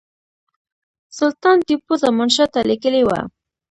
سلطان 1.17 1.57
ټیپو 1.67 1.93
زمانشاه 2.03 2.47
ته 2.53 2.59
لیکلي 2.69 3.03
وه. 3.05 3.19